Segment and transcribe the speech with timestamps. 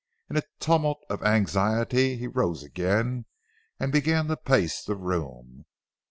[0.31, 3.25] In a tumult of anxiety he rose again
[3.79, 5.65] and began to pace the room.